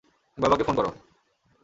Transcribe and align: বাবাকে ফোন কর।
বাবাকে 0.37 0.63
ফোন 0.63 0.75
কর। 0.75 0.85